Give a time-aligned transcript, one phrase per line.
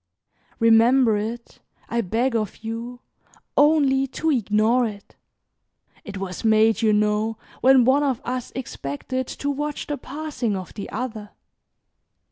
[0.59, 3.01] Remember it, I beg of you,
[3.55, 5.15] only to ignore it.
[6.03, 10.73] It was made, you know, when one of us expected to watch the passing of
[10.73, 11.29] the other.